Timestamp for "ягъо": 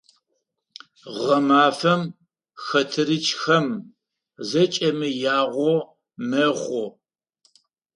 5.39-5.73